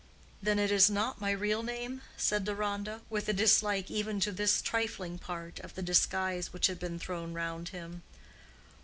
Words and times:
"Then 0.41 0.57
it 0.57 0.71
is 0.71 0.89
not 0.89 1.21
my 1.21 1.29
real 1.29 1.61
name?" 1.61 2.01
said 2.17 2.43
Deronda, 2.43 3.01
with 3.11 3.29
a 3.29 3.33
dislike 3.33 3.91
even 3.91 4.19
to 4.21 4.31
this 4.31 4.59
trifling 4.59 5.19
part 5.19 5.59
of 5.59 5.75
the 5.75 5.83
disguise 5.83 6.51
which 6.51 6.65
had 6.65 6.79
been 6.79 6.97
thrown 6.97 7.33
round 7.33 7.69
him. 7.69 8.01